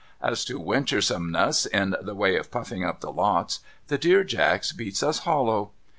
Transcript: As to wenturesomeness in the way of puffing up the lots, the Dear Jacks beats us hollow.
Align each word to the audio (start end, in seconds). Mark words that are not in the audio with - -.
As 0.23 0.43
to 0.45 0.59
wenturesomeness 0.59 1.67
in 1.67 1.95
the 2.01 2.15
way 2.15 2.35
of 2.35 2.49
puffing 2.49 2.83
up 2.83 3.01
the 3.01 3.11
lots, 3.11 3.59
the 3.85 3.99
Dear 3.99 4.23
Jacks 4.23 4.71
beats 4.71 5.03
us 5.03 5.19
hollow. 5.19 5.73